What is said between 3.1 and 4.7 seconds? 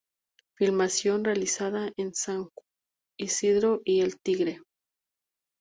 Isidro y en el Tigre.